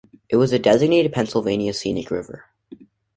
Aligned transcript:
It 0.29 0.35
is 0.37 0.51
a 0.51 0.57
designated 0.57 1.13
Pennsylvania 1.13 1.75
Scenic 1.75 2.09
River. 2.09 2.45